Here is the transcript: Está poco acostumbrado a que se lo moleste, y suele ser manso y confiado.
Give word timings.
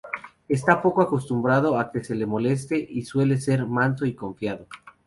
Está 0.49 0.81
poco 0.81 1.03
acostumbrado 1.03 1.77
a 1.77 1.91
que 1.91 2.03
se 2.03 2.15
lo 2.15 2.25
moleste, 2.25 2.87
y 2.89 3.03
suele 3.03 3.37
ser 3.37 3.67
manso 3.67 4.07
y 4.07 4.15
confiado. 4.15 4.65